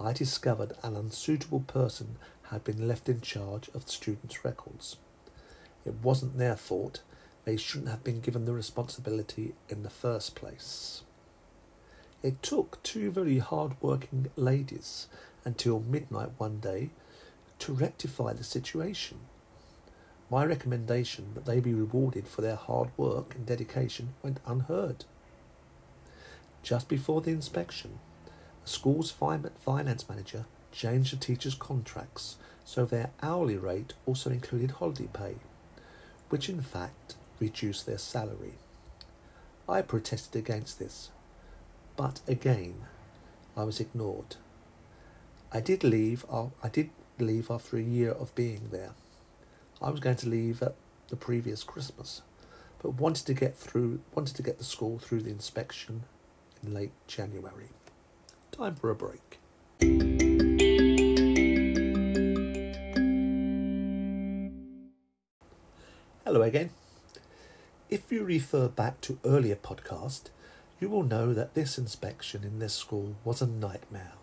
I 0.00 0.12
discovered 0.12 0.72
an 0.82 0.96
unsuitable 0.96 1.60
person 1.60 2.16
had 2.50 2.64
been 2.64 2.88
left 2.88 3.08
in 3.08 3.20
charge 3.20 3.68
of 3.74 3.84
the 3.84 3.92
students' 3.92 4.44
records. 4.44 4.96
It 5.84 5.94
wasn't 6.02 6.38
their 6.38 6.56
fault, 6.56 7.02
they 7.44 7.56
shouldn't 7.56 7.90
have 7.90 8.04
been 8.04 8.20
given 8.20 8.44
the 8.44 8.52
responsibility 8.52 9.54
in 9.68 9.82
the 9.82 9.90
first 9.90 10.34
place. 10.34 11.02
It 12.22 12.42
took 12.42 12.80
two 12.82 13.10
very 13.10 13.38
hard 13.38 13.72
working 13.80 14.30
ladies 14.36 15.08
until 15.44 15.80
midnight 15.80 16.30
one 16.38 16.60
day 16.60 16.90
to 17.58 17.72
rectify 17.72 18.32
the 18.32 18.44
situation. 18.44 19.18
My 20.30 20.44
recommendation 20.44 21.34
that 21.34 21.44
they 21.44 21.60
be 21.60 21.74
rewarded 21.74 22.28
for 22.28 22.40
their 22.42 22.56
hard 22.56 22.90
work 22.96 23.34
and 23.34 23.44
dedication 23.44 24.14
went 24.22 24.40
unheard. 24.46 25.04
Just 26.62 26.88
before 26.88 27.20
the 27.20 27.32
inspection, 27.32 27.98
the 28.62 28.70
school's 28.70 29.10
finance 29.10 30.08
manager 30.08 30.46
changed 30.70 31.12
the 31.12 31.16
teachers' 31.16 31.56
contracts 31.56 32.36
so 32.64 32.84
their 32.84 33.10
hourly 33.20 33.56
rate 33.56 33.94
also 34.06 34.30
included 34.30 34.70
holiday 34.70 35.08
pay, 35.12 35.34
which 36.28 36.48
in 36.48 36.62
fact 36.62 37.16
reduce 37.42 37.82
their 37.82 37.98
salary. 37.98 38.54
I 39.68 39.82
protested 39.82 40.38
against 40.38 40.78
this, 40.78 41.10
but 41.96 42.20
again, 42.28 42.74
I 43.56 43.64
was 43.64 43.80
ignored. 43.80 44.36
I 45.52 45.60
did 45.60 45.82
leave. 45.82 46.24
I 46.30 46.68
did 46.68 46.90
leave 47.18 47.50
after 47.50 47.76
a 47.76 47.82
year 47.82 48.12
of 48.12 48.32
being 48.36 48.68
there. 48.70 48.92
I 49.82 49.90
was 49.90 49.98
going 49.98 50.16
to 50.16 50.28
leave 50.28 50.62
at 50.62 50.76
the 51.08 51.16
previous 51.16 51.64
Christmas, 51.64 52.22
but 52.80 52.94
wanted 52.94 53.26
to 53.26 53.34
get 53.34 53.56
through. 53.56 54.00
Wanted 54.14 54.36
to 54.36 54.42
get 54.44 54.58
the 54.58 54.64
school 54.64 55.00
through 55.00 55.22
the 55.22 55.30
inspection 55.30 56.04
in 56.62 56.72
late 56.72 56.92
January. 57.08 57.70
Time 58.52 58.76
for 58.76 58.90
a 58.90 58.94
break. 58.94 59.40
Hello 66.24 66.42
again. 66.42 66.70
If 67.92 68.10
you 68.10 68.24
refer 68.24 68.68
back 68.68 69.02
to 69.02 69.18
earlier 69.22 69.54
podcast, 69.54 70.30
you 70.80 70.88
will 70.88 71.02
know 71.02 71.34
that 71.34 71.52
this 71.52 71.76
inspection 71.76 72.42
in 72.42 72.58
this 72.58 72.72
school 72.72 73.16
was 73.22 73.42
a 73.42 73.46
nightmare, 73.46 74.14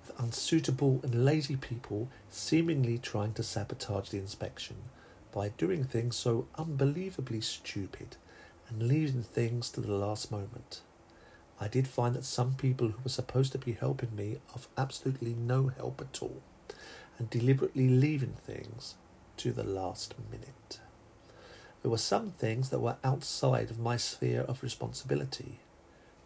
with 0.00 0.16
unsuitable 0.20 1.00
and 1.02 1.24
lazy 1.24 1.56
people 1.56 2.08
seemingly 2.30 2.98
trying 2.98 3.32
to 3.32 3.42
sabotage 3.42 4.10
the 4.10 4.18
inspection 4.18 4.76
by 5.32 5.48
doing 5.48 5.82
things 5.82 6.14
so 6.14 6.46
unbelievably 6.54 7.40
stupid 7.40 8.16
and 8.68 8.84
leaving 8.86 9.24
things 9.24 9.70
to 9.70 9.80
the 9.80 9.90
last 9.90 10.30
moment. 10.30 10.82
I 11.60 11.66
did 11.66 11.88
find 11.88 12.14
that 12.14 12.24
some 12.24 12.54
people 12.54 12.90
who 12.90 13.02
were 13.02 13.10
supposed 13.10 13.50
to 13.50 13.58
be 13.58 13.72
helping 13.72 14.14
me 14.14 14.36
of 14.54 14.68
absolutely 14.78 15.34
no 15.34 15.66
help 15.66 16.00
at 16.00 16.22
all 16.22 16.42
and 17.18 17.28
deliberately 17.28 17.88
leaving 17.88 18.36
things 18.46 18.94
to 19.38 19.50
the 19.50 19.64
last 19.64 20.14
minute. 20.30 20.78
There 21.86 21.92
were 21.92 21.98
some 21.98 22.32
things 22.32 22.70
that 22.70 22.80
were 22.80 22.96
outside 23.04 23.70
of 23.70 23.78
my 23.78 23.96
sphere 23.96 24.40
of 24.40 24.64
responsibility. 24.64 25.60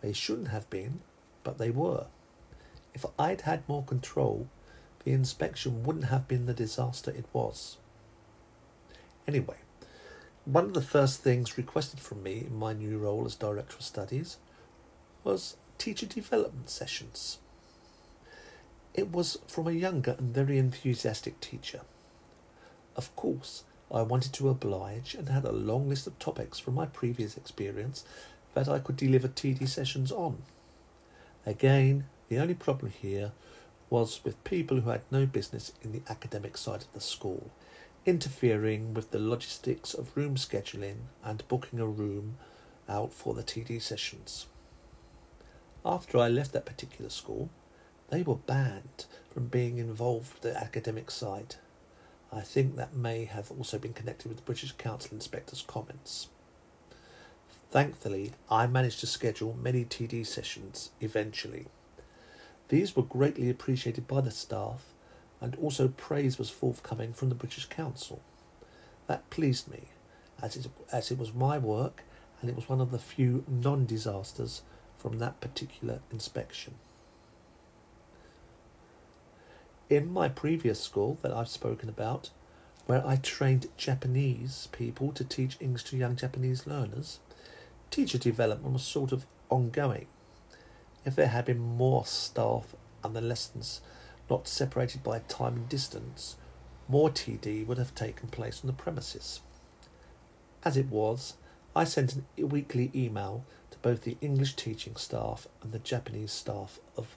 They 0.00 0.14
shouldn't 0.14 0.48
have 0.48 0.70
been, 0.70 1.00
but 1.44 1.58
they 1.58 1.70
were. 1.70 2.06
If 2.94 3.04
I'd 3.18 3.42
had 3.42 3.68
more 3.68 3.84
control, 3.84 4.48
the 5.04 5.12
inspection 5.12 5.82
wouldn't 5.84 6.06
have 6.06 6.26
been 6.26 6.46
the 6.46 6.54
disaster 6.54 7.10
it 7.10 7.26
was. 7.34 7.76
Anyway, 9.28 9.56
one 10.46 10.64
of 10.64 10.72
the 10.72 10.80
first 10.80 11.20
things 11.20 11.58
requested 11.58 12.00
from 12.00 12.22
me 12.22 12.38
in 12.38 12.56
my 12.56 12.72
new 12.72 12.96
role 12.96 13.26
as 13.26 13.34
Director 13.34 13.76
of 13.76 13.82
Studies 13.82 14.38
was 15.24 15.58
teacher 15.76 16.06
development 16.06 16.70
sessions. 16.70 17.36
It 18.94 19.12
was 19.12 19.36
from 19.46 19.68
a 19.68 19.72
younger 19.72 20.16
and 20.18 20.34
very 20.34 20.56
enthusiastic 20.56 21.38
teacher. 21.40 21.82
Of 22.96 23.14
course, 23.14 23.64
I 23.92 24.02
wanted 24.02 24.32
to 24.34 24.48
oblige 24.48 25.14
and 25.14 25.28
had 25.28 25.44
a 25.44 25.52
long 25.52 25.88
list 25.88 26.06
of 26.06 26.18
topics 26.18 26.58
from 26.58 26.74
my 26.74 26.86
previous 26.86 27.36
experience 27.36 28.04
that 28.54 28.68
I 28.68 28.78
could 28.78 28.96
deliver 28.96 29.28
TD 29.28 29.68
sessions 29.68 30.12
on. 30.12 30.42
Again, 31.44 32.04
the 32.28 32.38
only 32.38 32.54
problem 32.54 32.92
here 32.92 33.32
was 33.88 34.20
with 34.24 34.42
people 34.44 34.80
who 34.80 34.90
had 34.90 35.02
no 35.10 35.26
business 35.26 35.72
in 35.82 35.92
the 35.92 36.02
academic 36.08 36.56
side 36.56 36.82
of 36.82 36.92
the 36.92 37.00
school, 37.00 37.50
interfering 38.06 38.94
with 38.94 39.10
the 39.10 39.18
logistics 39.18 39.94
of 39.94 40.16
room 40.16 40.36
scheduling 40.36 41.06
and 41.24 41.46
booking 41.48 41.80
a 41.80 41.86
room 41.86 42.36
out 42.88 43.12
for 43.12 43.34
the 43.34 43.42
TD 43.42 43.82
sessions. 43.82 44.46
After 45.84 46.18
I 46.18 46.28
left 46.28 46.52
that 46.52 46.66
particular 46.66 47.10
school, 47.10 47.50
they 48.10 48.22
were 48.22 48.36
banned 48.36 49.06
from 49.32 49.46
being 49.46 49.78
involved 49.78 50.34
with 50.34 50.42
the 50.42 50.56
academic 50.56 51.10
side. 51.10 51.56
I 52.32 52.40
think 52.40 52.76
that 52.76 52.94
may 52.94 53.24
have 53.24 53.50
also 53.50 53.78
been 53.78 53.92
connected 53.92 54.28
with 54.28 54.38
the 54.38 54.44
British 54.44 54.72
Council 54.72 55.14
Inspector's 55.14 55.64
comments. 55.66 56.28
Thankfully, 57.70 58.32
I 58.50 58.66
managed 58.66 59.00
to 59.00 59.06
schedule 59.06 59.56
many 59.60 59.84
TD 59.84 60.26
sessions 60.26 60.90
eventually. 61.00 61.66
These 62.68 62.94
were 62.94 63.02
greatly 63.02 63.50
appreciated 63.50 64.06
by 64.06 64.20
the 64.20 64.30
staff, 64.30 64.84
and 65.40 65.56
also 65.56 65.88
praise 65.88 66.38
was 66.38 66.50
forthcoming 66.50 67.12
from 67.12 67.28
the 67.30 67.34
British 67.34 67.66
Council. 67.66 68.20
That 69.06 69.28
pleased 69.30 69.68
me, 69.68 69.88
as 70.40 70.56
it, 70.56 70.68
as 70.92 71.10
it 71.10 71.18
was 71.18 71.34
my 71.34 71.58
work 71.58 72.04
and 72.40 72.48
it 72.48 72.56
was 72.56 72.68
one 72.68 72.80
of 72.80 72.90
the 72.90 72.98
few 72.98 73.44
non 73.48 73.86
disasters 73.86 74.62
from 74.96 75.18
that 75.18 75.40
particular 75.40 76.00
inspection. 76.10 76.74
In 79.90 80.12
my 80.12 80.28
previous 80.28 80.80
school 80.80 81.18
that 81.22 81.32
I've 81.32 81.48
spoken 81.48 81.88
about, 81.88 82.30
where 82.86 83.04
I 83.04 83.16
trained 83.16 83.66
Japanese 83.76 84.68
people 84.70 85.10
to 85.10 85.24
teach 85.24 85.56
English 85.58 85.82
to 85.84 85.96
young 85.96 86.14
Japanese 86.14 86.64
learners, 86.64 87.18
teacher 87.90 88.16
development 88.16 88.72
was 88.72 88.84
sort 88.84 89.10
of 89.10 89.26
ongoing. 89.48 90.06
If 91.04 91.16
there 91.16 91.26
had 91.26 91.46
been 91.46 91.58
more 91.58 92.06
staff 92.06 92.76
and 93.02 93.16
the 93.16 93.20
lessons 93.20 93.80
not 94.30 94.46
separated 94.46 95.02
by 95.02 95.18
time 95.26 95.54
and 95.54 95.68
distance, 95.68 96.36
more 96.86 97.10
TD 97.10 97.66
would 97.66 97.78
have 97.78 97.92
taken 97.96 98.28
place 98.28 98.60
on 98.62 98.68
the 98.68 98.72
premises. 98.72 99.40
As 100.64 100.76
it 100.76 100.86
was, 100.86 101.34
I 101.74 101.82
sent 101.82 102.22
a 102.38 102.44
weekly 102.44 102.92
email 102.94 103.44
to 103.72 103.78
both 103.78 104.02
the 104.02 104.16
English 104.20 104.54
teaching 104.54 104.94
staff 104.94 105.48
and 105.62 105.72
the 105.72 105.80
Japanese 105.80 106.30
staff 106.30 106.78
of 106.96 107.16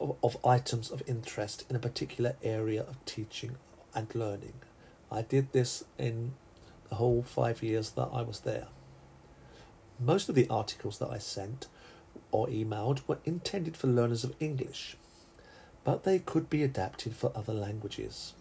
of, 0.00 0.16
of 0.22 0.44
items 0.44 0.90
of 0.90 1.02
interest 1.06 1.64
in 1.68 1.76
a 1.76 1.80
particular 1.80 2.36
area 2.42 2.82
of 2.82 3.04
teaching 3.04 3.56
and 3.94 4.14
learning. 4.14 4.54
I 5.10 5.22
did 5.22 5.52
this 5.52 5.84
in 5.98 6.32
the 6.88 6.96
whole 6.96 7.22
five 7.22 7.62
years 7.62 7.90
that 7.90 8.10
I 8.12 8.22
was 8.22 8.40
there. 8.40 8.68
Most 9.98 10.28
of 10.28 10.34
the 10.34 10.48
articles 10.48 10.98
that 10.98 11.10
I 11.10 11.18
sent 11.18 11.66
or 12.30 12.46
emailed 12.48 13.00
were 13.06 13.18
intended 13.24 13.76
for 13.76 13.86
learners 13.86 14.24
of 14.24 14.36
English, 14.38 14.96
but 15.84 16.04
they 16.04 16.18
could 16.18 16.48
be 16.50 16.62
adapted 16.62 17.16
for 17.16 17.32
other 17.34 17.54
languages. 17.54 18.34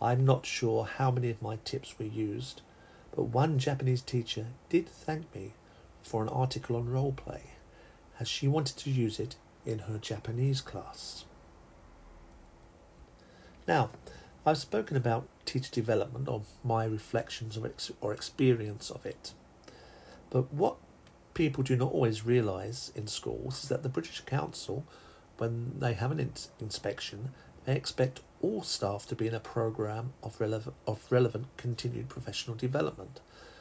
I'm 0.00 0.24
not 0.24 0.44
sure 0.44 0.84
how 0.84 1.10
many 1.10 1.30
of 1.30 1.40
my 1.40 1.58
tips 1.64 1.98
were 1.98 2.04
used, 2.04 2.60
but 3.14 3.24
one 3.24 3.58
Japanese 3.58 4.02
teacher 4.02 4.46
did 4.68 4.88
thank 4.88 5.34
me 5.34 5.54
for 6.02 6.22
an 6.22 6.28
article 6.28 6.76
on 6.76 6.90
role 6.90 7.12
play, 7.12 7.52
as 8.20 8.28
she 8.28 8.46
wanted 8.46 8.76
to 8.78 8.90
use 8.90 9.18
it 9.18 9.36
in 9.66 9.80
her 9.80 9.98
Japanese 9.98 10.60
class. 10.60 11.24
Now, 13.66 13.90
I've 14.46 14.58
spoken 14.58 14.96
about 14.96 15.26
teacher 15.44 15.72
development 15.72 16.28
or 16.28 16.42
my 16.62 16.84
reflections 16.84 17.58
or, 17.58 17.66
ex- 17.66 17.90
or 18.00 18.12
experience 18.12 18.90
of 18.90 19.04
it. 19.04 19.32
But 20.30 20.52
what 20.52 20.76
people 21.34 21.64
do 21.64 21.76
not 21.76 21.92
always 21.92 22.24
realise 22.24 22.92
in 22.94 23.08
schools 23.08 23.64
is 23.64 23.68
that 23.68 23.82
the 23.82 23.88
British 23.88 24.20
Council, 24.20 24.84
when 25.38 25.78
they 25.78 25.94
have 25.94 26.12
an 26.12 26.20
in- 26.20 26.32
inspection, 26.60 27.30
they 27.64 27.74
expect 27.74 28.20
all 28.40 28.62
staff 28.62 29.06
to 29.08 29.16
be 29.16 29.26
in 29.26 29.34
a 29.34 29.40
programme 29.40 30.12
of, 30.22 30.40
relevant 30.40 30.76
of 30.86 31.04
relevant 31.10 31.46
continued 31.56 32.08
professional 32.08 32.56
development. 32.56 33.20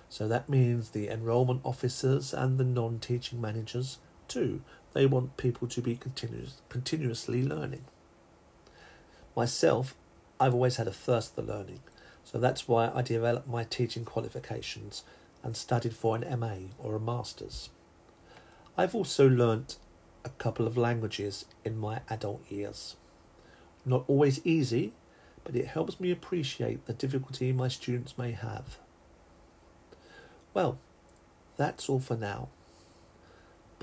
So 0.10 0.28
that 0.28 0.48
means 0.48 0.90
the 0.90 1.08
enrolment 1.08 1.62
officers 1.64 2.34
and 2.34 2.58
the 2.58 2.64
non 2.64 3.00
teaching 3.00 3.42
managers 3.42 3.98
too. 4.28 4.62
They 4.94 5.06
want 5.06 5.38
people 5.38 5.68
to 5.68 5.82
be 5.82 5.96
continuous, 5.96 6.62
continuously 6.70 7.44
learning. 7.44 7.86
Myself, 9.36 9.96
I've 10.40 10.54
always 10.54 10.78
had 10.78 10.88
a 10.88 10.94
thirst 10.94 11.36
for 11.36 11.42
learning, 11.42 11.82
so 12.24 12.38
that's 12.38 12.68
why 12.68 12.92
I 12.94 13.02
developed 13.02 13.48
my 13.48 13.64
teaching 13.66 14.06
qualifications 14.06 15.04
and 15.44 15.56
studied 15.56 15.96
for 15.96 16.16
an 16.16 16.40
MA 16.40 16.56
or 16.80 16.96
a 16.96 17.00
Master's. 17.00 17.70
I've 18.78 18.96
also 18.96 19.28
learnt 19.28 19.78
a 20.24 20.30
couple 20.30 20.66
of 20.66 20.78
languages 20.78 21.46
in 21.64 21.78
my 21.78 22.02
adult 22.10 22.50
years. 22.50 22.96
Not 23.86 24.04
always 24.08 24.46
easy, 24.46 24.94
but 25.44 25.56
it 25.56 25.68
helps 25.68 26.00
me 26.00 26.12
appreciate 26.12 26.86
the 26.86 26.94
difficulty 26.94 27.54
my 27.54 27.68
students 27.68 28.18
may 28.18 28.32
have. 28.32 28.80
Well, 30.54 30.80
that's 31.58 31.88
all 31.88 32.00
for 32.00 32.18
now. 32.18 32.50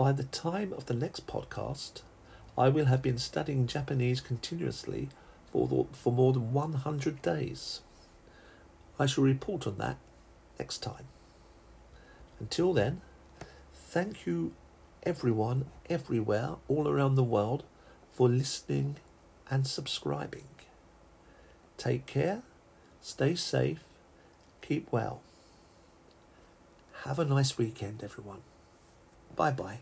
By 0.03 0.11
the 0.11 0.25
time 0.25 0.73
of 0.73 0.87
the 0.87 0.95
next 0.95 1.29
podcast, 1.29 2.03
I 2.59 2.69
will 2.69 2.87
have 2.87 3.03
been 3.03 3.19
studying 3.19 3.69
Japanese 3.69 4.21
continuously 4.21 5.11
for, 5.53 5.69
the, 5.69 5.85
for 5.97 6.13
more 6.13 6.33
than 6.33 6.53
100 6.53 7.23
days. 7.23 7.83
I 8.99 9.07
shall 9.07 9.23
report 9.23 9.65
on 9.65 9.77
that 9.77 9.99
next 10.59 10.79
time. 10.79 11.05
Until 12.41 12.73
then, 12.73 13.01
thank 13.73 14.27
you 14.27 14.55
everyone, 15.05 15.67
everywhere, 15.89 16.57
all 16.67 16.89
around 16.89 17.15
the 17.15 17.23
world, 17.23 17.63
for 18.13 18.29
listening 18.29 18.97
and 19.49 19.69
subscribing. 19.69 20.49
Take 21.79 22.07
care, 22.07 22.43
stay 23.01 23.37
safe, 23.37 23.85
keep 24.63 24.91
well. 24.91 25.23
Have 27.05 27.21
a 27.21 27.25
nice 27.25 27.57
weekend, 27.57 28.03
everyone. 28.03 28.41
Bye 29.37 29.53
bye. 29.53 29.79